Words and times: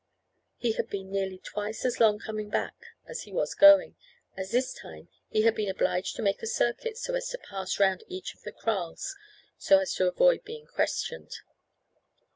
He 0.57 0.71
had 0.71 0.89
been 0.89 1.11
nearly 1.11 1.37
twice 1.37 1.85
as 1.85 1.99
long 1.99 2.17
coming 2.17 2.49
back 2.49 2.73
as 3.07 3.21
he 3.21 3.31
was 3.31 3.53
going, 3.53 3.95
as 4.35 4.49
this 4.49 4.73
time 4.73 5.09
he 5.29 5.43
had 5.43 5.53
been 5.53 5.69
obliged 5.69 6.15
to 6.15 6.23
make 6.23 6.41
a 6.41 6.47
circuit 6.47 6.97
so 6.97 7.13
as 7.13 7.29
to 7.29 7.37
pass 7.37 7.79
round 7.79 8.03
each 8.07 8.33
of 8.33 8.41
the 8.41 8.51
kraals, 8.51 9.13
and 9.13 9.59
so 9.59 9.85
to 10.03 10.07
avoid 10.09 10.43
being 10.43 10.65
questioned. 10.65 11.31